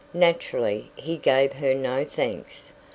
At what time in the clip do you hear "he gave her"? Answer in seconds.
0.95-1.75